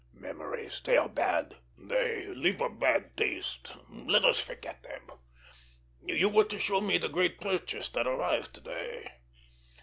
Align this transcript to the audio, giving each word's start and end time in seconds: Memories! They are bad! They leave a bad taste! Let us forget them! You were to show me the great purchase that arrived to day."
Memories! 0.15 0.81
They 0.83 0.97
are 0.97 1.07
bad! 1.07 1.57
They 1.77 2.25
leave 2.25 2.59
a 2.59 2.71
bad 2.71 3.15
taste! 3.15 3.71
Let 3.87 4.25
us 4.25 4.43
forget 4.43 4.81
them! 4.81 5.11
You 6.03 6.27
were 6.27 6.45
to 6.45 6.57
show 6.57 6.81
me 6.81 6.97
the 6.97 7.07
great 7.07 7.39
purchase 7.39 7.87
that 7.89 8.07
arrived 8.07 8.55
to 8.55 8.61
day." 8.61 9.11